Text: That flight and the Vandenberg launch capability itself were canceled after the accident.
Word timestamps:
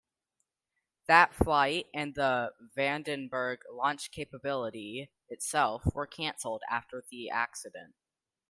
That 1.05 1.35
flight 1.35 1.85
and 1.93 2.15
the 2.15 2.55
Vandenberg 2.75 3.59
launch 3.71 4.09
capability 4.09 5.11
itself 5.29 5.83
were 5.93 6.07
canceled 6.07 6.63
after 6.71 7.03
the 7.11 7.29
accident. 7.29 7.93